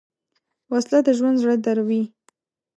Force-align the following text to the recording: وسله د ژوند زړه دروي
وسله 0.71 0.99
د 1.05 1.07
ژوند 1.17 1.37
زړه 1.41 1.55
دروي 1.65 2.03